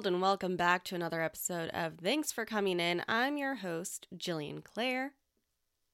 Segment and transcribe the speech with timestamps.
[0.00, 3.04] World, and welcome back to another episode of Thanks for Coming In.
[3.06, 5.12] I'm your host, Jillian Clare.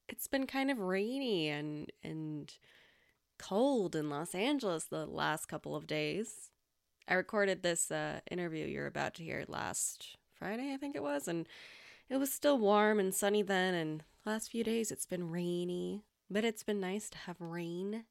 [0.08, 2.54] It's been kind of rainy and and
[3.36, 6.52] cold in Los Angeles the last couple of days.
[7.08, 11.26] I recorded this uh, interview you're about to hear last Friday, I think it was,
[11.26, 11.48] and
[12.08, 13.74] it was still warm and sunny then.
[13.74, 18.04] And last few days it's been rainy, but it's been nice to have rain.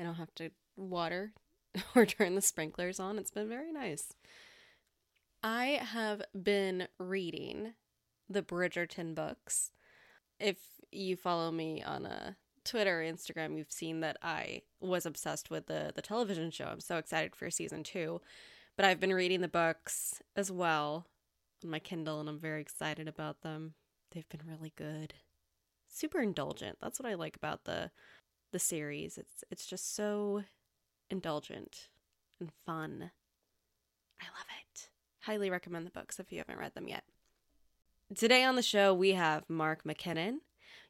[0.00, 1.32] I don't have to water
[1.94, 3.20] or turn the sprinklers on.
[3.20, 4.14] It's been very nice.
[5.42, 7.74] I have been reading
[8.28, 9.72] the Bridgerton books.
[10.38, 10.58] If
[10.92, 15.66] you follow me on a Twitter or Instagram, you've seen that I was obsessed with
[15.66, 16.66] the the television show.
[16.66, 18.20] I'm so excited for season 2.
[18.76, 21.06] But I've been reading the books as well
[21.62, 23.74] on my Kindle and I'm very excited about them.
[24.12, 25.14] They've been really good.
[25.88, 26.78] Super indulgent.
[26.80, 27.90] That's what I like about the
[28.52, 29.18] the series.
[29.18, 30.44] It's it's just so
[31.10, 31.88] indulgent
[32.40, 33.10] and fun.
[34.20, 34.61] I love it.
[35.22, 37.04] Highly recommend the books if you haven't read them yet.
[38.16, 40.38] Today on the show, we have Mark McKinnon.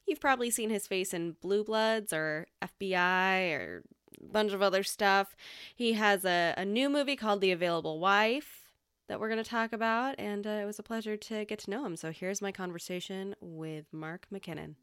[0.07, 3.85] You've probably seen his face in Blue Bloods or FBI or
[4.21, 5.37] a bunch of other stuff.
[5.75, 8.71] He has a, a new movie called The Available Wife
[9.07, 11.71] that we're going to talk about, and uh, it was a pleasure to get to
[11.71, 11.95] know him.
[11.95, 14.77] So here's my conversation with Mark McKinnon.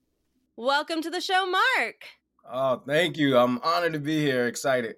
[0.56, 2.06] Welcome to the show, Mark.
[2.48, 3.36] Oh, thank you.
[3.36, 4.46] I'm honored to be here.
[4.46, 4.98] Excited.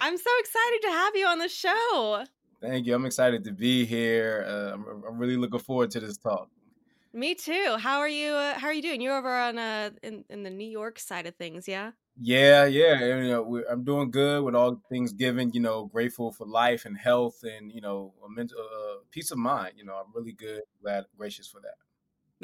[0.00, 2.24] I'm so excited to have you on the show.
[2.64, 2.94] Thank you.
[2.94, 4.46] I'm excited to be here.
[4.48, 6.48] Uh, I'm, I'm, really looking forward to this talk.
[7.12, 7.76] Me too.
[7.78, 8.32] How are you?
[8.32, 9.02] Uh, how are you doing?
[9.02, 11.90] You're over on uh in, in the New York side of things, yeah?
[12.18, 13.04] Yeah, yeah.
[13.04, 15.50] You know, I'm doing good with all things given.
[15.52, 19.38] You know, grateful for life and health, and you know, a mental uh, peace of
[19.38, 19.74] mind.
[19.76, 20.62] You know, I'm really good.
[20.82, 21.83] Glad, gracious for that.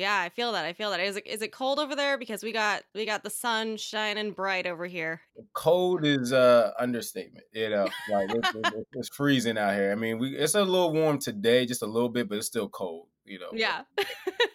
[0.00, 0.64] Yeah, I feel that.
[0.64, 1.00] I feel that.
[1.00, 2.16] Is it is it cold over there?
[2.16, 5.20] Because we got we got the sun shining bright over here.
[5.52, 7.44] Cold is uh understatement.
[7.52, 9.92] You know, like it's, it's, it's, freezing out here.
[9.92, 12.70] I mean, we it's a little warm today, just a little bit, but it's still
[12.70, 13.08] cold.
[13.26, 13.50] You know.
[13.52, 13.82] Yeah.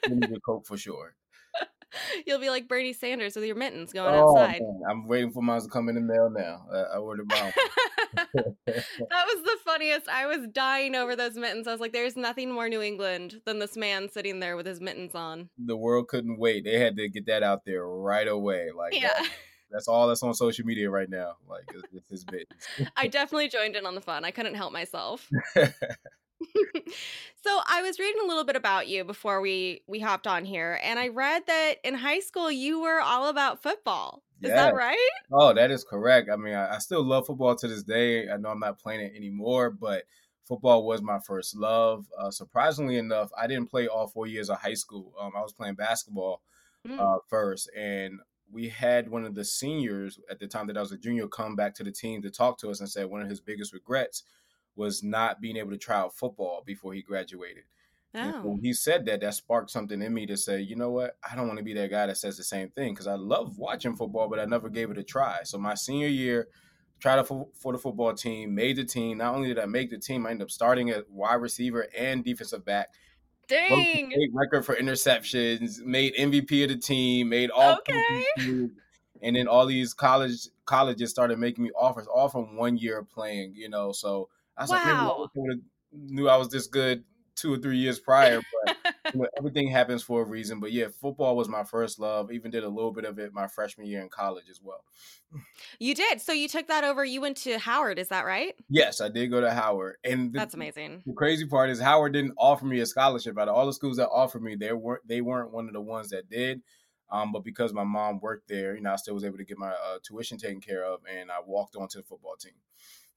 [0.10, 1.14] we need a coat for sure.
[2.26, 4.62] You'll be like Bernie Sanders with your mittens going oh, outside.
[4.62, 4.82] Man.
[4.90, 6.66] I'm waiting for mine to come in the mail now.
[6.74, 7.54] I, I ordered mine.
[8.16, 8.26] that
[8.66, 10.08] was the funniest.
[10.10, 11.68] I was dying over those mittens.
[11.68, 14.82] I was like, there's nothing more New England than this man sitting there with his
[14.82, 15.50] mittens on.
[15.58, 16.64] The world couldn't wait.
[16.64, 18.70] They had to get that out there right away.
[18.76, 19.08] Like, yeah.
[19.08, 19.30] That,
[19.72, 21.34] that's all that's on social media right now.
[21.48, 22.92] Like, it's, it's his mittens.
[22.96, 24.26] I definitely joined in on the fun.
[24.26, 25.30] I couldn't help myself.
[27.44, 30.80] so I was reading a little bit about you before we we hopped on here,
[30.84, 34.24] and I read that in high school you were all about football.
[34.42, 34.56] Is Yeah.
[34.56, 35.10] that right?
[35.32, 36.30] Oh, that is correct.
[36.30, 38.30] I mean, I, I still love football to this day.
[38.30, 40.04] I know I'm not playing it anymore, but
[40.44, 42.06] football was my first love.
[42.18, 45.14] Uh, surprisingly enough, I didn't play all four years of high school.
[45.20, 46.42] Um, I was playing basketball
[46.86, 47.00] Mm.
[47.00, 48.20] uh, first, and
[48.52, 51.56] we had one of the seniors at the time that I was a junior come
[51.56, 54.22] back to the team to talk to us and said one of his biggest regrets
[54.76, 57.64] was not being able to try out football before he graduated.
[58.22, 58.50] Oh.
[58.50, 61.18] when he said that, that sparked something in me to say, you know what?
[61.30, 63.58] I don't want to be that guy that says the same thing because I love
[63.58, 65.40] watching football, but I never gave it a try.
[65.44, 66.48] So my senior year,
[67.00, 69.18] tried out for, for the football team, made the team.
[69.18, 72.24] Not only did I make the team, I ended up starting at wide receiver and
[72.24, 72.90] defensive back.
[73.48, 74.12] Dang.
[74.34, 78.26] record for interceptions, made MVP of the team, made all Okay.
[79.22, 83.10] and then all these college colleges started making me offers all from one year of
[83.10, 83.92] playing, you know.
[83.92, 85.30] So I was like, I Wow.
[85.34, 85.60] wish I would've
[85.94, 87.04] knew I was this good
[87.36, 88.78] two or three years prior, but
[89.14, 90.60] you know, everything happens for a reason.
[90.60, 92.32] But yeah, football was my first love.
[92.32, 94.84] Even did a little bit of it my freshman year in college as well.
[95.80, 96.22] You did.
[96.22, 97.04] So you took that over.
[97.04, 98.56] You went to Howard, is that right?
[98.70, 101.04] Yes, I did go to Howard, and the, That's amazing.
[101.06, 103.38] the crazy part is Howard didn't offer me a scholarship.
[103.38, 105.82] Out of all the schools that offered me, they weren't they weren't one of the
[105.82, 106.62] ones that did.
[107.10, 109.58] Um, but because my mom worked there, you know, I still was able to get
[109.58, 112.54] my uh, tuition taken care of, and I walked onto the football team.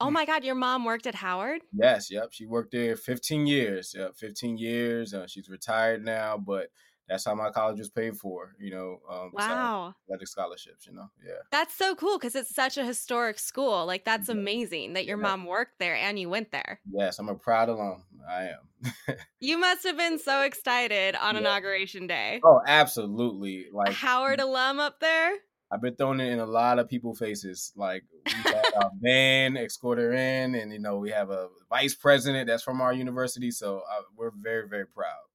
[0.01, 1.63] Oh my God, your mom worked at Howard?
[1.73, 2.29] Yes, yep.
[2.31, 3.95] She worked there 15 years.
[3.97, 5.13] Yep, 15 years.
[5.13, 6.69] Uh, she's retired now, but
[7.09, 9.95] that's how my college was paid for, you know, um, Wow.
[10.05, 11.09] athletic scholarships, you know.
[11.27, 11.35] Yeah.
[11.51, 13.87] That's so cool because it's such a historic school.
[13.87, 14.35] Like, that's Yeah.
[14.35, 15.23] amazing that your Yeah.
[15.23, 16.81] mom worked there and you went there.
[16.91, 18.05] Yes, I'm a proud alum.
[18.29, 18.69] I am.
[19.41, 21.41] You must have been so excited on Yeah.
[21.41, 22.41] inauguration day.
[22.45, 23.69] oh, absolutely.
[23.69, 25.33] A Like Howard alum up there?
[25.71, 27.73] I've been throwing it in a lot of people's faces.
[27.77, 31.95] Like we had our band escort her in, and you know we have a vice
[31.95, 35.28] president that's from our university, so uh, we're very very proud.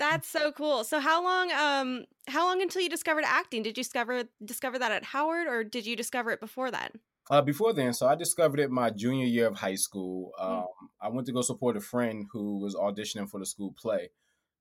[0.00, 0.82] That's so cool.
[0.82, 3.62] So how long um how long until you discovered acting?
[3.62, 6.90] Did you discover discover that at Howard or did you discover it before then?
[7.30, 10.32] Uh, before then, so I discovered it my junior year of high school.
[10.40, 10.62] Mm.
[10.62, 10.66] Um,
[11.00, 14.08] I went to go support a friend who was auditioning for the school play.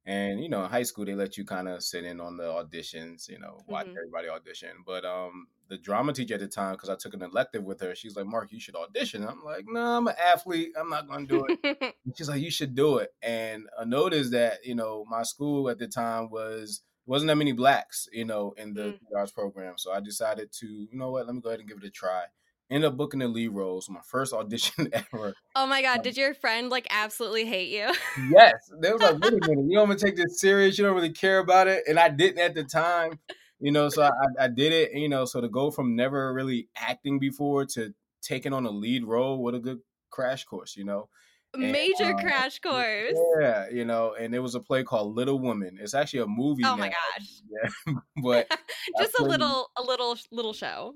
[0.09, 2.45] And, you know, in high school, they let you kind of sit in on the
[2.45, 3.95] auditions, you know, watch Mhm.
[3.95, 4.69] everybody audition.
[4.83, 7.93] But um, the drama teacher at the time, because I took an elective with her,
[7.93, 9.23] she's like, Mark, you should audition.
[9.23, 10.71] I'm like, no, I'm an athlete.
[10.75, 11.93] I'm not going to do it.
[12.17, 13.13] She's like, you should do it.
[13.21, 17.51] And I noticed that, you know, my school at the time was wasn't that many
[17.51, 18.99] blacks, you know, in the Mm.
[19.15, 19.77] arts program.
[19.77, 21.91] So I decided to, you know what, let me go ahead and give it a
[21.91, 22.23] try.
[22.71, 23.81] Ended up booking the lead role.
[23.81, 25.33] So my first audition ever.
[25.55, 27.91] oh my god, um, did your friend like absolutely hate you?
[28.31, 28.53] Yes.
[28.81, 30.95] They was like, wait a minute, you don't want to take this serious, you don't
[30.95, 31.83] really care about it.
[31.87, 33.19] And I didn't at the time.
[33.61, 34.11] You know, so I,
[34.45, 38.53] I did it, you know, so to go from never really acting before to taking
[38.53, 39.79] on a lead role, what a good
[40.09, 41.09] crash course, you know.
[41.53, 43.17] And, Major uh, crash course.
[43.41, 45.79] Yeah, you know, and it was a play called Little Women.
[45.81, 46.63] It's actually a movie.
[46.65, 47.27] Oh my gosh.
[47.51, 48.47] Yeah, but
[48.99, 50.93] Just a little a little little show.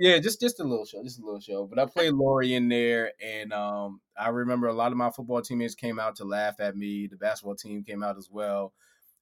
[0.00, 1.66] yeah, just just a little show, just a little show.
[1.66, 5.40] But I played Laurie in there, and um, I remember a lot of my football
[5.40, 7.06] teammates came out to laugh at me.
[7.06, 8.74] The basketball team came out as well,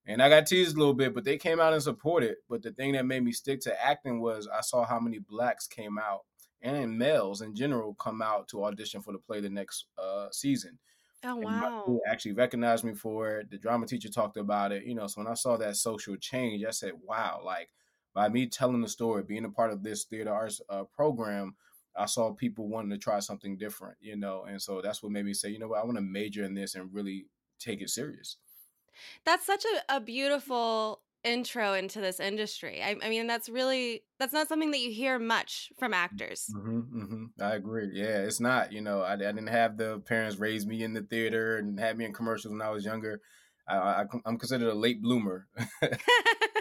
[0.06, 2.36] and I got teased a little bit, but they came out and supported.
[2.48, 5.66] But the thing that made me stick to acting was I saw how many blacks
[5.66, 6.22] came out
[6.62, 10.78] and males in general come out to audition for the play the next uh, season.
[11.24, 11.98] Oh wow.
[12.08, 13.50] actually recognized me for it.
[13.50, 14.84] The drama teacher talked about it.
[14.84, 17.70] You know, so when I saw that social change, I said, "Wow!" Like
[18.12, 21.54] by me telling the story, being a part of this theater arts uh, program,
[21.96, 23.98] I saw people wanting to try something different.
[24.00, 25.80] You know, and so that's what made me say, "You know what?
[25.80, 27.26] I want to major in this and really
[27.58, 28.38] take it serious."
[29.24, 32.82] That's such a, a beautiful intro into this industry.
[32.82, 36.46] I, I mean, that's really that's not something that you hear much from actors.
[36.52, 37.90] hmm hmm I agree.
[37.92, 38.72] Yeah, it's not.
[38.72, 41.96] You know, I, I didn't have the parents raise me in the theater and had
[41.96, 43.20] me in commercials when I was younger.
[43.68, 45.46] I, I, I'm considered a late bloomer.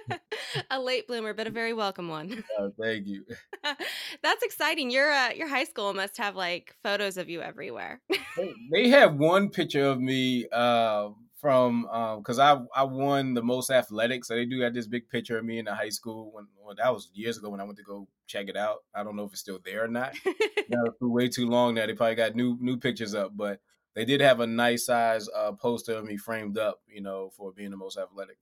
[0.71, 2.43] a late bloomer, but a very welcome one.
[2.59, 3.25] Uh, thank you.
[4.23, 4.91] That's exciting.
[4.91, 8.01] Your uh, your high school must have like photos of you everywhere.
[8.09, 11.09] they, they have one picture of me uh,
[11.41, 11.81] from
[12.19, 15.43] because I I won the most athletic, so they do have this big picture of
[15.43, 17.83] me in the high school when well, that was years ago when I went to
[17.83, 18.83] go check it out.
[18.93, 20.13] I don't know if it's still there or not.
[20.25, 21.87] that was way too long now.
[21.87, 23.59] They probably got new new pictures up, but
[23.95, 27.51] they did have a nice size uh, poster of me framed up, you know, for
[27.51, 28.37] being the most athletic.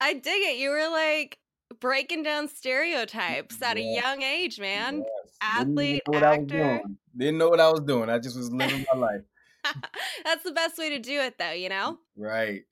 [0.00, 0.58] I dig it.
[0.58, 1.38] You were like
[1.80, 4.98] breaking down stereotypes at a young age, man.
[4.98, 5.36] Yes.
[5.40, 6.82] Athlete, Didn't know what I was actor.
[7.16, 8.10] Didn't know what I was doing.
[8.10, 9.22] I just was living my life.
[10.24, 11.98] That's the best way to do it, though, you know?
[12.16, 12.62] Right.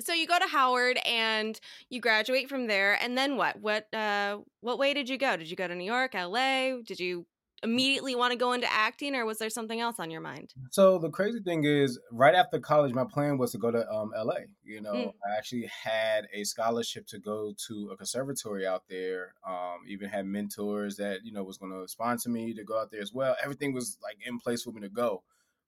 [0.00, 1.58] So you go to Howard and
[1.90, 3.60] you graduate from there, and then what?
[3.60, 5.36] What uh what way did you go?
[5.36, 6.76] Did you go to New York, LA?
[6.86, 7.26] Did you
[7.64, 10.54] immediately want to go into acting or was there something else on your mind?
[10.70, 14.12] So the crazy thing is, right after college, my plan was to go to um,
[14.16, 14.34] LA.
[14.62, 15.12] You know, Mm.
[15.28, 19.34] I actually had a scholarship to go to a conservatory out there.
[19.44, 22.90] Um, even had mentors that you know was going to sponsor me to go out
[22.92, 23.34] there as well.
[23.42, 25.24] Everything was like in place for me to go.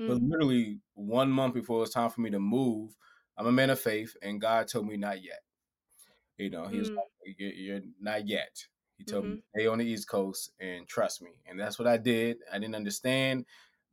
[0.06, 0.22] But Mm.
[0.22, 2.96] literally one month before it was time for me to move,
[3.36, 5.40] I'm a man of faith, and God told me not yet.
[6.38, 6.96] You know, He was Mm.
[6.96, 8.66] like, "You're, not yet."
[8.98, 9.34] He told Mm-hmm.
[9.34, 12.38] me stay on the East Coast and trust me, and that's what I did.
[12.52, 13.46] I didn't understand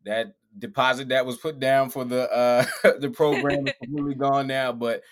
[0.05, 2.65] that deposit that was put down for the uh
[2.99, 5.03] the program is completely gone now, but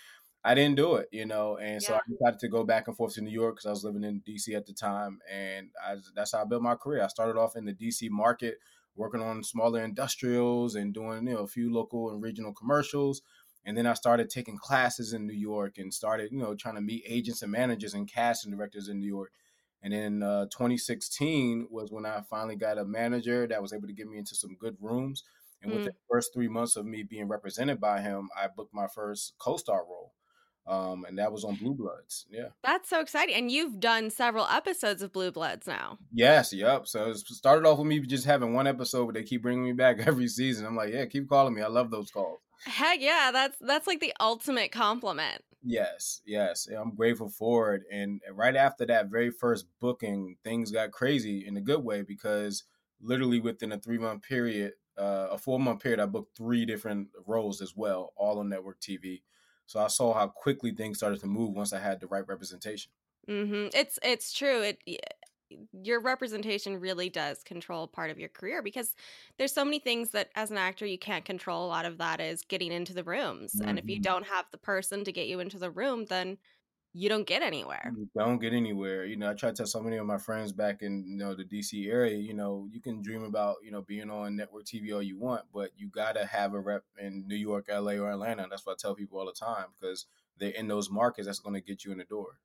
[0.44, 1.96] I didn't do it, you know, and so Yeah.
[1.96, 4.20] I decided to go back and forth to New York because I was living in
[4.20, 7.02] DC at the time, and I, that's how I built my career.
[7.02, 8.58] I started off in the DC market,
[8.96, 13.22] working on smaller industrials and doing you know a few local and regional commercials,
[13.64, 16.80] and then I started taking classes in New York and started you know trying to
[16.80, 19.32] meet agents and managers and casting directors in New York.
[19.82, 23.92] And then uh, 2016 was when I finally got a manager that was able to
[23.94, 25.22] get me into some good rooms.
[25.62, 25.94] And within Mm.
[25.94, 29.84] the first three months of me being represented by him, I booked my first co-star
[29.86, 30.14] role,
[30.66, 32.26] um, and that was on Blue Bloods.
[32.30, 32.48] Yeah.
[32.62, 33.34] That's so exciting.
[33.34, 35.98] And you've done several episodes of Blue Bloods now.
[36.12, 36.52] Yes.
[36.52, 36.88] Yep.
[36.88, 39.72] So it started off with me just having one episode, but they keep bringing me
[39.72, 40.66] back every season.
[40.66, 41.62] I'm like, yeah, keep calling me.
[41.62, 42.40] I love those calls.
[42.64, 45.42] Heck yeah, that's that's like the ultimate compliment.
[45.62, 47.82] Yes, yes, I'm grateful for it.
[47.92, 52.64] And right after that very first booking, things got crazy in a good way because
[53.00, 57.08] literally within a three month period, uh, a four month period, I booked three different
[57.26, 59.22] roles as well, all on network TV.
[59.66, 62.92] So I saw how quickly things started to move once I had the right representation.
[63.28, 64.62] hmm It's it's true.
[64.62, 64.82] It
[65.72, 68.94] your representation really does control part of your career because
[69.38, 71.66] there's so many things that as an actor you can't control.
[71.66, 74.02] A lot of that is getting into the rooms, and if you Mhm.
[74.02, 76.38] don't have the person to get you into the room, then
[76.98, 77.92] you don't get anywhere.
[77.94, 79.04] You don't get anywhere.
[79.04, 81.34] You know, I try to tell so many of my friends back in you know
[81.34, 82.16] the DC area.
[82.16, 85.42] You know, you can dream about you know being on network TV all you want,
[85.52, 88.46] but you gotta have a rep in New York, LA, or Atlanta.
[88.48, 90.06] That's what I tell people all the time because
[90.38, 91.26] they're in those markets.
[91.26, 92.38] That's going to get you in the door.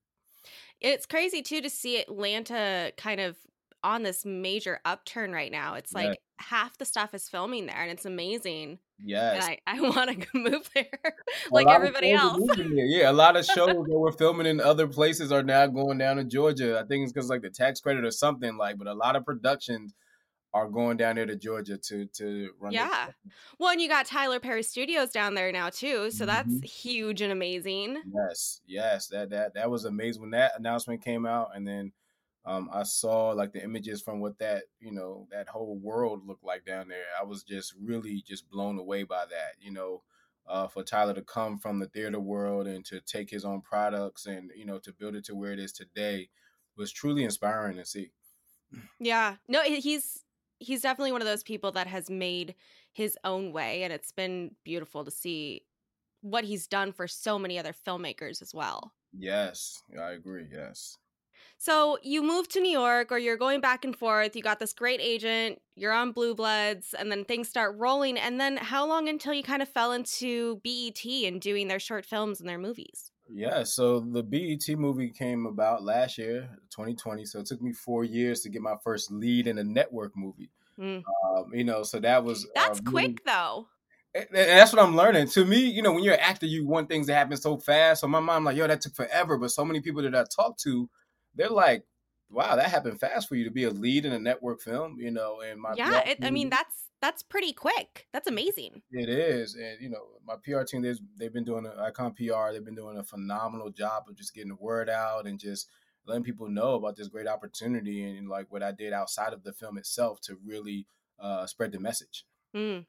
[0.81, 3.38] It's crazy too to see Atlanta kind of
[3.84, 5.75] on this major upturn right now.
[5.75, 8.80] It's like half the stuff is filming there, and it's amazing.
[9.04, 10.86] Yes, And I, I want to move there
[11.52, 12.42] like everybody else.
[12.58, 16.18] Yeah, a lot of shows that we're filming in other places are now going down
[16.18, 16.80] to Georgia.
[16.80, 18.78] I think it's because like the tax credit or something like.
[18.78, 19.94] But a lot of productions
[20.54, 22.74] are going down there to Georgia to to run.
[22.74, 23.08] Yeah.
[23.58, 26.66] Well, and you got Tyler Perry Studios down there now too, so that's Mhm.
[26.66, 28.02] huge and amazing.
[28.14, 31.94] Yes, yes, that that that was amazing when that announcement came out, and then
[32.46, 36.44] um, I saw like the images from what that you know that whole world looked
[36.44, 37.06] like down there.
[37.20, 39.56] I was just really just blown away by that.
[39.60, 40.04] You know,
[40.48, 44.26] uh, for Tyler to come from the theater world and to take his own products
[44.26, 46.30] and you know to build it to where it is today
[46.78, 48.12] was truly inspiring to see.
[49.00, 49.36] Yeah.
[49.48, 50.24] No, he's
[50.60, 52.56] he's definitely one of those people that has made
[52.94, 55.64] his own way and it's been beautiful to see
[56.22, 58.94] what he's done for so many other filmmakers as well.
[59.14, 60.48] Yes, I agree.
[60.52, 60.98] Yes.
[61.58, 64.74] So you move to New York or you're going back and forth, you got this
[64.74, 68.18] great agent, you're on Blue Bloods, and then things start rolling.
[68.18, 72.06] And then how long until you kind of fell into BET and doing their short
[72.06, 73.12] films and their movies?
[73.34, 77.26] Yeah, so the BET movie came about last year, 2020.
[77.26, 80.50] So it took me four years to get my first lead in a network movie.
[80.80, 81.04] Mm.
[81.26, 83.68] Um, you know, so that was uh, That's quick though.
[84.14, 85.28] and and that's what I'm learning.
[85.30, 88.02] To me, you know, when you're an actor, you want things to happen so fast.
[88.02, 89.38] So my mom, like, yo, that took forever.
[89.38, 90.90] But so many people that I talk to,
[91.36, 91.86] they're like,
[92.30, 94.98] wow, that happened fast for you to be a lead in a network film.
[95.00, 98.08] You know, and my Yeah, it, I mean that's that's pretty quick.
[98.14, 98.82] That's amazing.
[98.92, 102.52] It is, and you know, my PR team they've they've been doing a, Icon PR.
[102.52, 105.68] They've been doing a phenomenal job of just getting the word out and just
[106.06, 109.54] letting people know about this great opportunity and, like what I did outside of the
[109.54, 110.88] film itself to really
[111.20, 112.26] uh, spread the message.
[112.56, 112.86] Mm.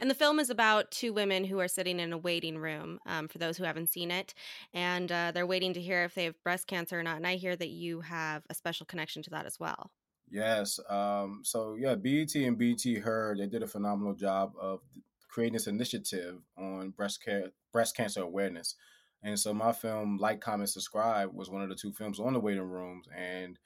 [0.00, 2.98] And the film is about two women who are sitting in a waiting room.
[3.06, 4.34] Um, for those who haven't seen it,
[4.72, 7.16] and uh, they're waiting to hear if they have breast cancer or not.
[7.16, 9.90] And I hear that you have a special connection to that as well.
[10.30, 10.80] Yes.
[10.88, 14.80] Um, so yeah, BET and BET Her they did a phenomenal job of
[15.28, 18.76] creating this initiative on breast care, breast cancer awareness.
[19.22, 22.40] And so my film, Like, Comment, Subscribe, was one of the two films on the
[22.40, 23.58] waiting rooms, and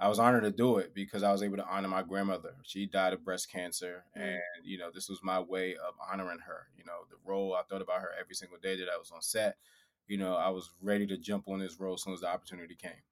[0.00, 2.54] I was honored to do it because I was able to honor my grandmother.
[2.62, 4.22] She died of breast cancer, Mm.
[4.22, 6.68] and you know this was my way of honoring her.
[6.76, 9.22] You know the role I thought about her every single day that I was on
[9.22, 9.58] set.
[10.08, 12.74] You know I was ready to jump on this role as soon as the opportunity
[12.74, 13.02] came.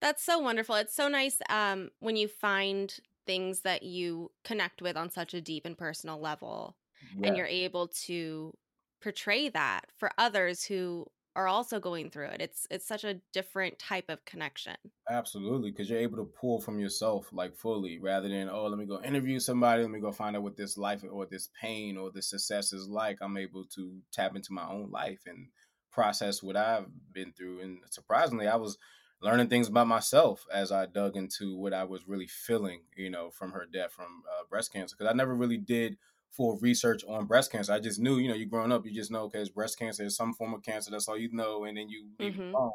[0.00, 0.74] That's so wonderful.
[0.76, 5.40] It's so nice um, when you find things that you connect with on such a
[5.40, 6.76] deep and personal level,
[7.16, 7.28] Yeah.
[7.28, 8.56] and you're able to
[9.00, 12.40] portray that for others who are also going through it.
[12.40, 14.76] It's it's such a different type of connection.
[15.08, 18.86] Absolutely, because you're able to pull from yourself like fully, rather than oh, let me
[18.86, 22.10] go interview somebody, let me go find out what this life or this pain or
[22.10, 23.18] this success is like.
[23.20, 25.48] I'm able to tap into my own life and
[25.90, 27.60] process what I've been through.
[27.60, 28.78] And surprisingly, I was
[29.20, 33.30] learning things about myself as I dug into what I was really feeling, you know,
[33.30, 35.96] from her death from uh, breast cancer, because I never really did
[36.32, 37.72] full research on breast cancer.
[37.72, 40.16] I just knew, you know, you growing up, you just know because breast cancer is
[40.16, 40.90] some form of cancer.
[40.90, 42.52] That's all you know, and then you leave it Mhm.
[42.54, 42.72] alone.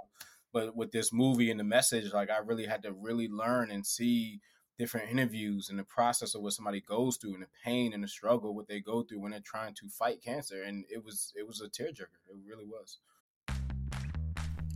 [0.54, 3.86] But with this movie and the message, like I really had to really learn and
[3.86, 4.40] see
[4.78, 8.08] different interviews and the process of what somebody goes through and the pain and the
[8.08, 10.62] struggle what they go through when they're trying to fight cancer.
[10.62, 12.22] And it was it was a tearjerker.
[12.30, 13.00] It really was.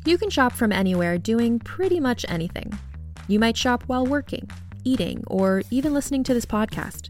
[0.05, 2.73] You can shop from anywhere doing pretty much anything.
[3.27, 4.49] You might shop while working,
[4.83, 7.09] eating, or even listening to this podcast.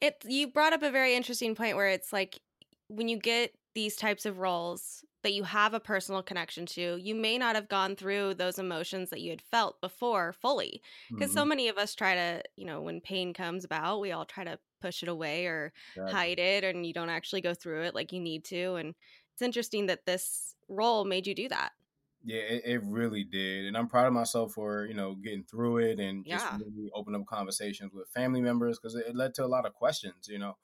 [0.00, 2.40] It you brought up a very interesting point where it's like
[2.88, 7.14] when you get these types of roles that you have a personal connection to, you
[7.14, 10.82] may not have gone through those emotions that you had felt before fully.
[11.16, 11.46] Because so Mhm.
[11.46, 14.58] many of us try to, you know, when pain comes about, we all try to
[14.80, 16.08] push it away or Exactly.
[16.08, 18.74] hide it, and you don't actually go through it like you need to.
[18.74, 18.94] And
[19.32, 21.72] it's interesting that this role made you do that.
[22.24, 25.78] Yeah, it, it really did, and I'm proud of myself for you know getting through
[25.78, 26.52] it and just Yeah.
[26.52, 29.74] really open up conversations with family members because it, it led to a lot of
[29.74, 30.56] questions, you know,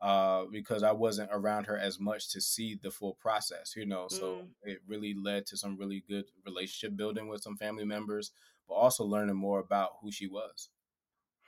[0.00, 4.08] uh, because I wasn't around her as much to see the full process, you know.
[4.08, 4.54] So Mm.
[4.62, 8.32] it really led to some really good relationship building with some family members,
[8.68, 10.70] but also learning more about who she was.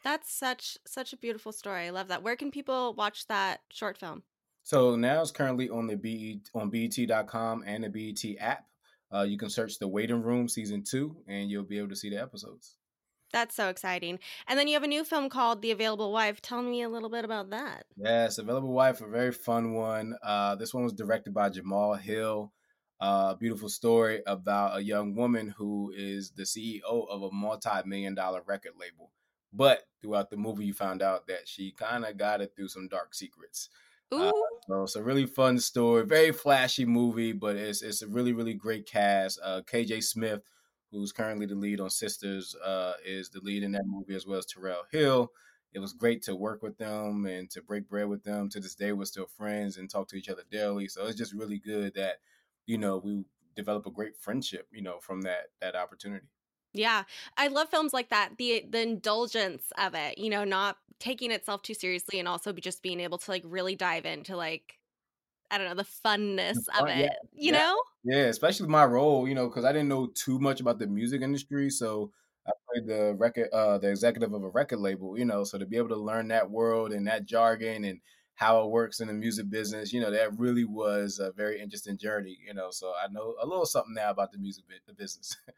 [0.02, 1.86] That's such such a beautiful story.
[1.86, 2.22] I love that.
[2.24, 4.24] Where can people watch that short film?
[4.62, 8.68] So now it's currently on the BE on BET.com and the BET app.
[9.12, 12.10] Uh, you can search the Waiting Room season two, and you'll be able to see
[12.10, 12.76] the episodes.
[13.32, 14.18] That's so exciting.
[14.46, 16.40] And then you have a new film called The Available Wife.
[16.40, 17.84] Tell me a little bit about that.
[17.96, 20.16] Yes, Available Wife, a very fun one.
[20.22, 22.52] Uh, this one was directed by Jamal Hill.
[23.00, 28.42] Uh, beautiful story about a young woman who is the CEO of a multi-million dollar
[28.46, 29.12] record label.
[29.52, 32.88] But throughout the movie, you found out that she kind of got it through some
[32.88, 33.68] dark secrets.
[34.12, 34.32] Ooh, Uh,
[34.66, 38.54] So it's a really fun story, very flashy movie, but it's it's a really really
[38.54, 39.38] great cast.
[39.42, 40.42] Uh, KJ Smith,
[40.90, 44.38] who's currently the lead on Sistas, uh, is the lead in that movie as well
[44.38, 45.32] as Terrell Hill.
[45.72, 48.48] It was great to work with them and to break bread with them.
[48.50, 50.88] To this day, we're still friends and talk to each other daily.
[50.88, 52.16] So it's just really good that
[52.66, 56.26] you know we develop a great friendship, you know, from that that opportunity.
[56.78, 57.04] Yeah.
[57.36, 58.30] I love films like that.
[58.38, 62.82] The the indulgence of it, you know, not taking itself too seriously and also just
[62.82, 64.78] being able to like really dive into like
[65.50, 66.98] I don't know, the funness of fun, it.
[66.98, 67.58] yeah, You yeah.
[67.58, 67.82] know?
[68.04, 71.22] Yeah, especially my role, you know, because I didn't know too much about the music
[71.22, 71.70] industry.
[71.70, 72.12] So
[72.46, 75.44] I played the record, uh, the executive of a record label, you know.
[75.44, 78.00] So to be able to learn that world and that jargon and
[78.34, 81.98] how it works in the music business, you know, that really was a very interesting
[81.98, 82.70] journey, you know.
[82.70, 84.64] So I know a little something now about the music
[84.96, 85.36] business.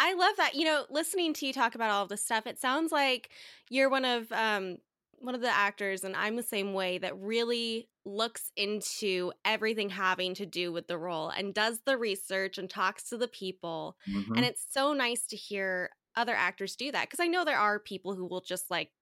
[0.00, 0.54] I love that.
[0.54, 3.30] You know, listening to you talk about all of this stuff, it sounds like
[3.70, 4.78] you're one of um
[5.20, 10.32] one of the actors and I'm the same way that really looks into everything having
[10.34, 13.96] to do with the role and does the research and talks to the people.
[14.06, 14.36] Mhm.
[14.36, 17.08] And it's so nice to hear other actors do that?
[17.08, 18.92] Because I know there are people who will just like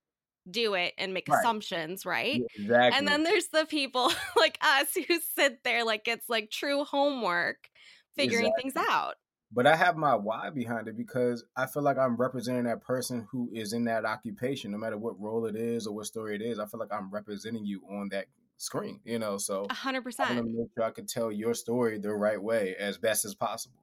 [0.50, 1.50] do it and make Right.
[1.50, 2.40] assumptions, right?
[2.40, 2.96] Yeah, exactly.
[2.96, 7.70] And then there's the people like us who sit there like it's like true homework
[8.16, 9.16] figuring things out.
[9.52, 13.26] But I have my why behind it because I feel like I'm representing that person
[13.30, 16.42] who is in that occupation, no matter what role it is or what story it
[16.42, 16.59] is.
[16.59, 19.38] I feel like I'm representing you on that screen, you know.
[19.38, 20.37] So A hundred I want percent.
[20.38, 23.82] to make sure I can tell your story the right way as best as possible.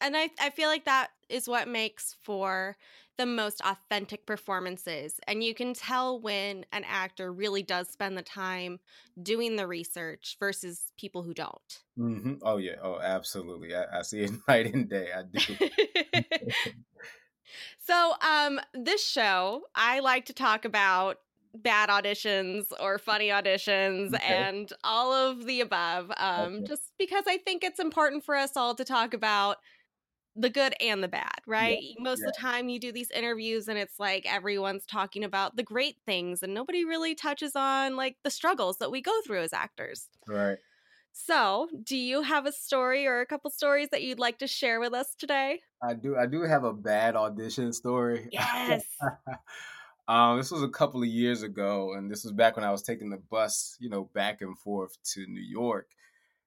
[0.00, 2.76] And I, I feel like that is what makes for
[3.18, 5.20] the most authentic performances.
[5.26, 8.80] And you can tell when an actor really does spend the time
[9.22, 11.82] doing the research versus people who don't.
[11.96, 12.76] hmm Oh yeah.
[12.82, 13.74] Oh, absolutely.
[13.74, 15.10] I, I see it night and day.
[15.12, 15.58] I do.
[17.78, 21.18] so, um, this show, I like to talk about
[21.54, 24.20] bad auditions or funny auditions Okay.
[24.22, 26.10] and all of the above.
[26.16, 26.66] Um, Okay.
[26.66, 29.58] just because I think it's important for us all to talk about
[30.34, 31.84] the good and the bad, right?
[31.98, 35.62] Most of the time you do these interviews and it's like everyone's talking about the
[35.62, 39.52] great things and nobody really touches on like the struggles that we go through as
[39.52, 40.08] actors.
[40.26, 40.58] right.
[41.12, 44.80] So, do you have a story or a couple stories that you'd like to share
[44.80, 45.60] with us today?
[45.82, 46.16] I do.
[46.16, 48.28] I do have a bad audition story.
[48.32, 48.84] Yes.
[50.08, 52.82] um, this was a couple of years ago, and this was back when I was
[52.82, 55.90] taking the bus, you know, back and forth to New York.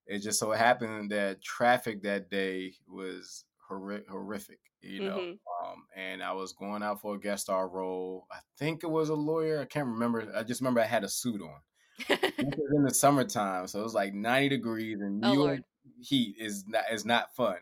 [0.07, 5.17] It just so happened that traffic that day was horri- horrific, you know.
[5.17, 5.31] Mhm.
[5.63, 8.27] Um, and I was going out for a guest star role.
[8.31, 9.61] I think it was a lawyer.
[9.61, 10.31] I can't remember.
[10.35, 11.59] I just remember I had a suit on.
[12.07, 15.47] This was in the summertime, so it was like 90 degrees, and New Oh, York
[15.47, 15.63] Lord.
[16.01, 17.57] heat is not is not fun.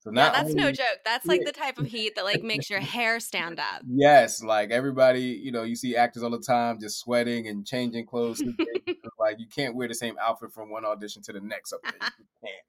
[0.00, 0.98] So yeah, not that's no joke.
[1.04, 3.82] That's like the type of heat that like makes your hair stand up.
[3.88, 8.06] Yes, like everybody, you know, you see actors all the time just sweating and changing
[8.06, 8.40] clothes.
[8.40, 8.68] and things.
[8.86, 11.80] It's like you can't wear the same outfit from one audition to the next up
[11.82, 11.94] there.
[11.94, 12.64] You can't.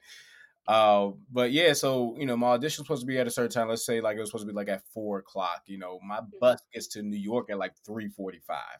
[0.68, 3.52] Uh, but yeah, so you know, my audition was supposed to be at a certain
[3.52, 3.70] time.
[3.70, 5.64] Let's say like it was supposed to be like at four o'clock.
[5.66, 8.78] You know, my bus gets to New York at like three forty-five.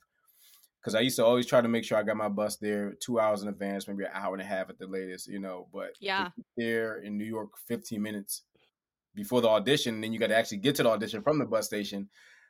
[0.80, 3.20] Because I used to always try to make sure I got my bus there two
[3.20, 5.28] hours in advance, maybe an hour and a half at the latest.
[5.28, 6.30] You know, but Yeah.
[6.56, 8.44] there in New York fifteen minutes
[9.16, 11.46] before the audition, and then you got to actually get to the audition from the
[11.46, 12.08] bus station.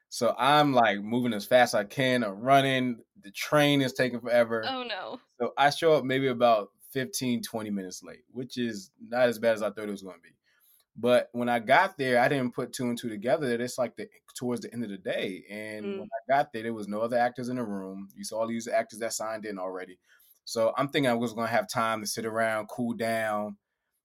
[0.09, 2.97] So I'm like moving as fast as I can, or running.
[3.23, 4.65] The train is taking forever.
[4.67, 5.19] Oh no.
[5.39, 9.53] So I show up maybe about 15, 20 minutes late, which is not as bad
[9.53, 10.35] as I thought it was going to be.
[10.95, 13.47] But when I got there, I didn't put two and two together.
[13.61, 15.99] It's like the towards the end of the day, and Mm.
[15.99, 18.09] when I got there, there was no other actors in the room.
[18.15, 19.97] You saw all these actors that signed in already.
[20.45, 23.57] So I'm thinking I was going to have time to sit around, cool down.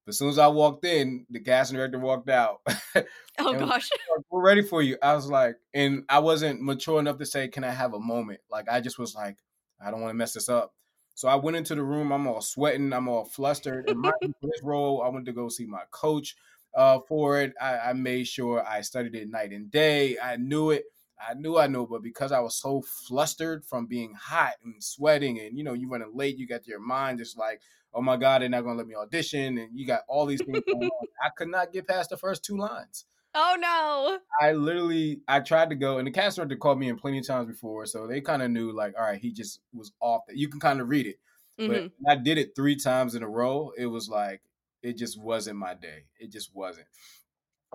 [0.04, 2.60] But as soon as I walked in, the casting director walked out.
[3.38, 3.90] Oh gosh.
[3.90, 4.96] like, we're ready for you.
[5.02, 8.38] I was like, and I wasn't mature enough to say, can I have a moment?
[8.48, 9.38] Like, I just was like,
[9.84, 10.72] I don't want to mess this up.
[11.14, 12.12] So I went into the room.
[12.12, 12.92] I'm all sweating.
[12.92, 13.88] I'm all flustered.
[13.88, 16.36] And my this role, I went to go see my coach
[16.74, 17.52] uh, for it.
[17.60, 20.16] I, I made sure I studied it night and day.
[20.18, 20.84] I knew it.
[21.26, 25.38] I knew I knew, but because I was so flustered from being hot and sweating,
[25.38, 27.60] and you know, you running late, you got your mind just like,
[27.94, 30.60] oh my god, they're not gonna let me audition, and you got all these things
[30.68, 31.06] going on.
[31.24, 33.04] I could not get past the first two lines.
[33.34, 34.20] Oh no.
[34.40, 37.26] I literally I tried to go and the cast director called me in plenty of
[37.26, 40.22] times before, so they kind of knew like, all right, he just was off.
[40.28, 41.18] You can kind of read it,
[41.58, 41.92] Mhm.
[42.04, 43.72] but I did it three times in a row.
[43.76, 44.42] It was like
[44.82, 46.04] it just wasn't my day.
[46.18, 46.88] It just wasn't,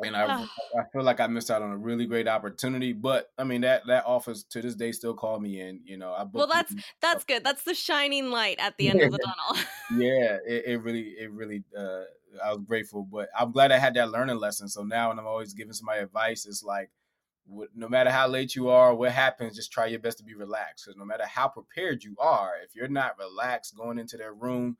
[0.03, 0.43] and I
[0.77, 2.93] I feel like I missed out on a really great opportunity.
[2.93, 5.81] But I mean that that office to this day still called me in.
[5.85, 7.43] You know, I Well, that's that's good.
[7.43, 9.65] That's the shining light at the end of the tunnel.
[9.97, 12.03] yeah, it, it really, it really, uh,
[12.43, 14.67] I was grateful, but I'm glad I had that learning lesson.
[14.67, 16.91] So now when I'm always giving somebody advice, it's like,
[17.75, 20.85] no matter how late you are, what happens, just try your best to be relaxed.
[20.85, 24.77] Because no matter how prepared you are, if you're not relaxed going into that room,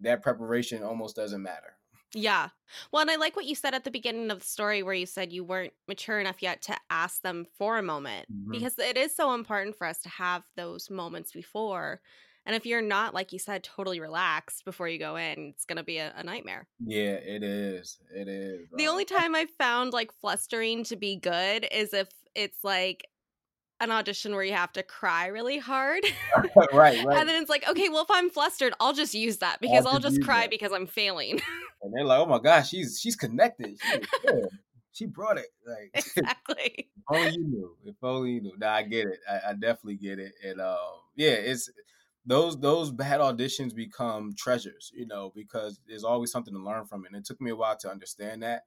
[0.00, 1.76] that preparation almost doesn't matter.
[2.14, 2.48] Yeah.
[2.92, 5.06] Well, and I like what you said at the beginning of the story where you
[5.06, 8.50] said you weren't mature enough yet to ask them for a moment Mhm.
[8.50, 12.00] because it is so important for us to have those moments before.
[12.46, 15.76] And if you're not, like you said, totally relaxed before you go in, it's going
[15.76, 16.68] to be a, a nightmare.
[16.80, 17.98] Yeah, it is.
[18.10, 18.72] It is.
[18.76, 23.04] The Um, only time I've found like flustering to be good is if it's like
[23.80, 26.04] an audition where you have to cry really hard.
[26.72, 26.98] right, right.
[27.20, 29.98] And then it's like, okay, well, if I'm flustered, I'll just use that because I'll
[29.98, 30.50] just just cry that.
[30.50, 31.40] because I'm failing.
[31.82, 33.78] And they're like, oh my gosh, she's she's connected.
[33.80, 34.00] She,
[34.92, 35.46] she brought it.
[35.66, 36.90] Like exactly.
[36.94, 37.76] If only you knew.
[37.86, 38.52] If only you knew.
[38.58, 39.18] Nah, I get it.
[39.26, 40.32] I, I definitely get it.
[40.44, 40.76] And um,
[41.16, 41.70] yeah, it's
[42.26, 47.06] those those bad auditions become treasures, you know, because there's always something to learn from
[47.06, 47.12] it.
[47.12, 48.64] And it took me a while to understand that.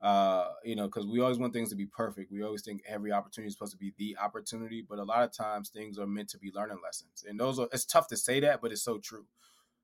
[0.00, 2.30] Uh, you know, because we always want things to be perfect.
[2.30, 5.32] We always think every opportunity is supposed to be the opportunity, but a lot of
[5.32, 7.24] times things are meant to be learning lessons.
[7.28, 9.26] And those are it's tough to say that, but it's so true.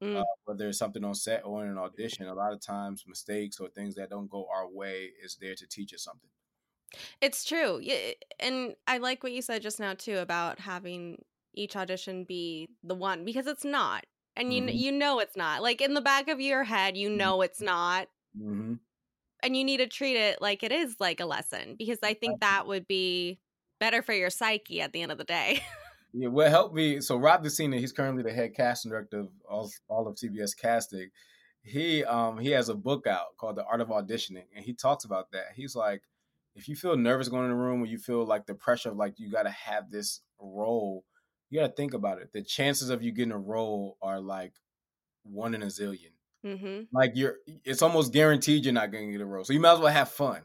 [0.01, 0.21] Mm.
[0.21, 3.59] Uh, whether it's something on set or in an audition, a lot of times mistakes
[3.61, 6.31] or things that don't go our way is there to teach us something.
[7.21, 7.79] It's true.
[7.83, 12.69] Yeah, and I like what you said just now too about having each audition be
[12.83, 14.05] the one because it's not.
[14.37, 14.75] And you Mhm.
[14.75, 15.63] you know it's not.
[15.63, 18.09] Like in the back of your head, you know it's not.
[18.35, 18.75] hmm
[19.45, 22.41] And you need to treat it like it is like a lesson because I think
[22.41, 23.39] that would be
[23.79, 25.63] better for your psyche at the end of the day.
[26.17, 27.01] Yeah, what helped me.
[27.01, 31.11] So Rob Decina, he's currently the head casting director of all, all of CBS casting.
[31.65, 35.05] He um he has a book out called The Art of Auditioning, and he talks
[35.05, 35.47] about that.
[35.57, 36.03] He's like,
[36.55, 38.97] if you feel nervous going in the room, or you feel like the pressure of
[38.97, 41.05] like you got to have this role,
[41.51, 42.33] you got to think about it.
[42.33, 44.53] The chances of you getting a role are like
[45.25, 46.14] one in a zillion.
[46.45, 46.89] Mhm.
[46.93, 49.45] Like you're, it's almost guaranteed you're not going to get a role.
[49.45, 50.43] So you might as well have fun.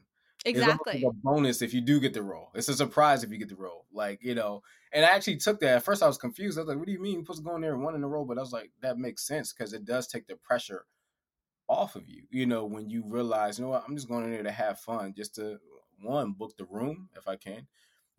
[0.53, 0.93] It's Exactly.
[0.93, 2.49] like a bonus if you do get the role.
[2.55, 3.85] It's a surprise if you get the role.
[3.91, 5.77] Like, you know, and I actually took that.
[5.77, 6.57] At first I was confused.
[6.57, 7.95] I was like, what do you mean you're supposed to go in there and one
[7.95, 8.25] in a row?
[8.25, 10.85] But I was like, that makes sense because it does take the pressure
[11.67, 14.31] off of you, you know, when you realize, you know what, I'm just going in
[14.31, 15.59] there to have fun, just to
[16.01, 17.67] one, book the room if I can.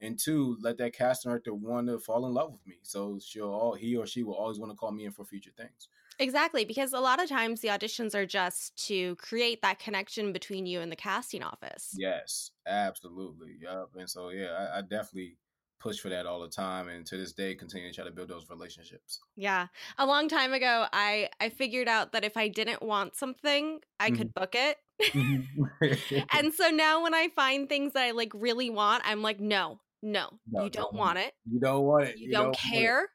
[0.01, 2.79] And two, let that casting director want to fall in love with me.
[2.83, 5.51] So she'll all he or she will always want to call me in for future
[5.57, 5.89] things.
[6.21, 10.67] Exactly, because a lot of times the auditions are just to create that connection between
[10.67, 11.95] you and the casting office.
[11.97, 13.57] Yes, absolutely.
[13.63, 13.89] Yep.
[13.99, 15.39] And so yeah, I, I definitely
[15.81, 18.29] push for that all the time and to this day continue to try to build
[18.29, 19.19] those relationships.
[19.35, 19.69] Yeah.
[19.97, 24.11] A long time ago, I I figured out that if I didn't want something, I
[24.11, 24.41] could mm-hmm.
[24.41, 24.77] book it.
[25.01, 26.19] Mm-hmm.
[26.39, 29.81] and so now when I find things that I like really want, I'm like, no,
[30.03, 30.95] no, No, you don't don't.
[30.95, 31.33] want it.
[31.51, 32.19] you don't want it.
[32.19, 32.71] You, don't, want it.
[32.71, 33.09] care.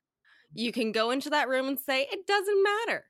[0.56, 3.06] You can go into that room and say it doesn't matter.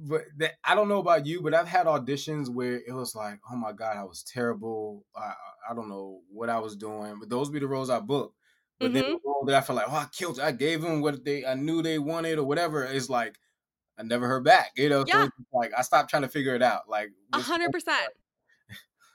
[0.00, 3.40] But that, I don't know about you, but I've had auditions where it was like,
[3.50, 5.04] oh my god, I was terrible.
[5.16, 5.34] I
[5.68, 8.36] I don't know what I was doing, but those be the roles I booked.
[8.78, 9.18] But then Mhm.
[9.24, 10.38] the role that I feel like, oh, I killed.
[10.38, 10.44] It.
[10.44, 12.84] I gave them what they I knew they wanted or whatever.
[12.84, 13.38] It's like
[13.98, 14.72] I never heard back.
[14.76, 15.28] You know, Yeah.
[15.28, 16.88] just like I stopped trying to figure it out.
[16.88, 18.12] Like A hundred percent.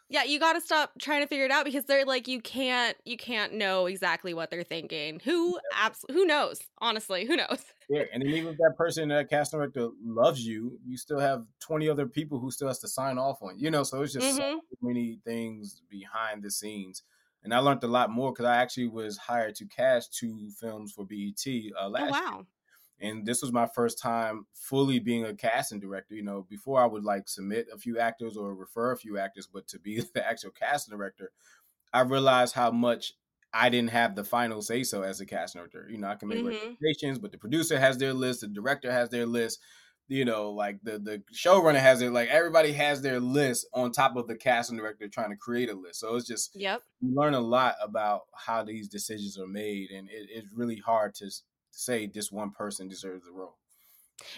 [0.09, 2.97] Yeah, you got to stop trying to figure it out because they're like you can't
[3.05, 5.19] you can't know exactly what they're thinking.
[5.21, 6.61] Who abs- who knows?
[6.79, 7.65] Honestly, who knows?
[7.89, 11.45] Yeah, and then even if that person, that cast director loves you, you still have
[11.59, 13.69] 20 other people who still has to sign off on you.
[13.71, 14.63] Know, so it's just so Mhm.
[14.81, 17.03] many things behind the scenes.
[17.43, 20.93] And I learned a lot more because I actually was hired to cast two films
[20.93, 22.39] for BET uh, last Oh year.
[22.39, 22.45] wow.
[23.03, 26.15] And this was my first time fully being a casting director.
[26.15, 29.47] You know, before I would like submit a few actors or refer a few actors,
[29.47, 31.31] but to be the actual casting director,
[31.93, 33.13] I realized how much
[33.53, 35.87] I didn't have the final say so as a casting director.
[35.89, 36.77] You know, I can make Mhm.
[36.81, 39.59] recommendations, but the producer has their list, the director has their list.
[40.07, 42.11] You know, like the the showrunner has it.
[42.11, 45.73] Like everybody has their list on top of the casting director trying to create a
[45.75, 45.99] list.
[46.01, 46.83] So it's just Yep.
[46.99, 51.15] you learn a lot about how these decisions are made, and it, it's really hard
[51.15, 51.29] to
[51.73, 53.57] say this one person deserves the role.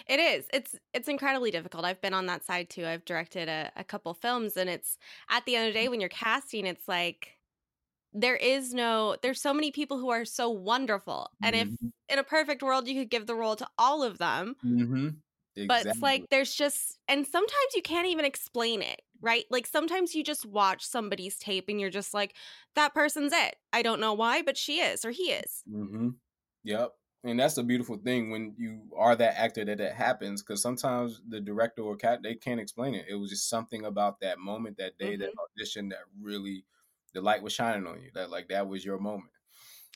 [0.08, 0.46] It is.
[0.52, 1.84] It's it's incredibly difficult.
[1.84, 2.86] I've been on that side too.
[2.86, 4.98] I've directed a, a couple films and it's
[5.30, 7.36] at the end of the day when you're casting, it's like
[8.12, 11.30] there is no there's so many people who are so wonderful.
[11.42, 11.68] And if
[12.08, 15.08] in a perfect world you could give the role to all of them, mm-hmm.
[15.66, 20.14] but it's like there's just and sometimes you can't even explain it right like sometimes
[20.14, 22.34] you just watch somebody's tape and you're just like
[22.74, 26.10] that person's it i don't know why but she is or he is Mm-hmm.
[26.66, 26.92] Yep.
[27.24, 31.20] And that's the beautiful thing when you are that actor that it happens because sometimes
[31.28, 33.06] the director or cat they can't explain it.
[33.08, 36.64] It was just something about that moment, that day, that audition that really
[37.14, 38.10] the light was shining on you.
[38.14, 39.30] That like that was your moment.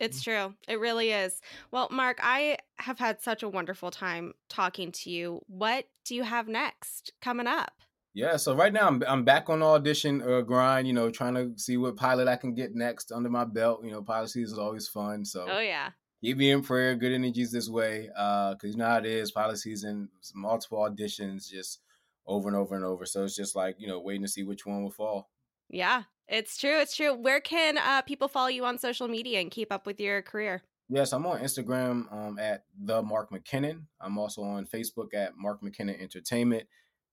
[0.00, 4.90] it's true it really is well mark i have had such a wonderful time talking
[4.90, 7.74] to you what do you have next coming up
[8.14, 8.36] Yeah.
[8.38, 10.88] So right now I'm I'm back on audition uh, grind.
[10.88, 13.84] You know, trying to see what pilot I can get next under my belt.
[13.84, 15.24] You know, pilot season is always fun.
[15.24, 16.94] So oh yeah keep me in prayer.
[16.94, 18.10] Good energies this way.
[18.16, 19.30] Uh, cause you know how it is.
[19.32, 21.80] Pilot season, multiple auditions, just
[22.26, 23.06] over and over and over.
[23.06, 25.30] So it's just like you know, waiting to see which one will fall.
[25.68, 29.50] yeah it's true it's true where can uh, people follow you on social media and
[29.50, 33.82] keep up with your career Yes, I'm on Instagram um, at the Mark McKinnon.
[34.00, 36.64] I'm also on Facebook at Mark McKinnon Entertainment,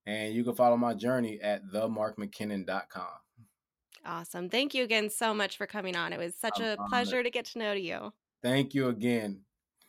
[0.08, 3.06] and you can follow my journey at themarkmckinnon.com.
[4.06, 7.30] awesome thank you again so much for coming on it was such a pleasure to
[7.30, 8.12] get to know you
[8.43, 9.41] Thank you again.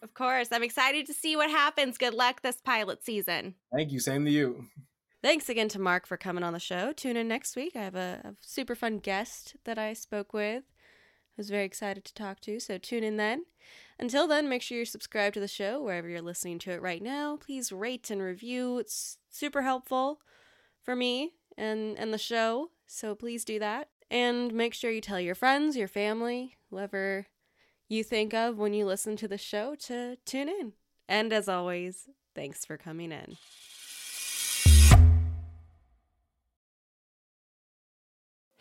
[0.02, 0.48] Of course.
[0.52, 1.98] I'm excited to see what happens.
[1.98, 3.54] Good luck this pilot season.
[3.74, 4.00] Thank you.
[4.00, 4.66] Same to you.
[5.22, 6.92] Thanks again to Mark for coming on the show.
[6.92, 7.74] Tune in next week.
[7.74, 10.62] I have a, a super fun guest that I spoke with.
[10.68, 13.44] I was very excited to talk to, so tune in then.
[13.98, 17.02] Until then, make sure you're subscribed to the show wherever you're listening to it right
[17.02, 17.36] now.
[17.36, 18.78] Please rate and review.
[18.78, 20.20] It's super helpful
[20.82, 23.88] for me and, and the show, so please do that.
[24.10, 27.26] And make sure you tell your friends, your family, whoever
[27.88, 30.72] you think of when you listen to the show to tune in.
[31.08, 33.36] And as always, thanks for coming in.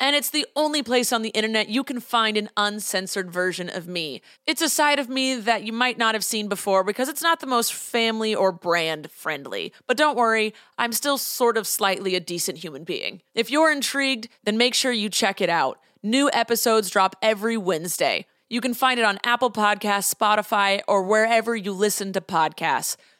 [0.00, 3.86] and it's the only place on the internet you can find an uncensored version of
[3.86, 4.20] me.
[4.46, 7.40] It's a side of me that you might not have seen before because it's not
[7.40, 9.72] the most family or brand friendly.
[9.86, 13.22] But don't worry, I'm still sort of slightly a decent human being.
[13.34, 15.78] If you're intrigued, then make sure you check it out.
[16.02, 18.26] New episodes drop every Wednesday.
[18.52, 22.96] You can find it on Apple Podcasts, Spotify, or wherever you listen to podcasts.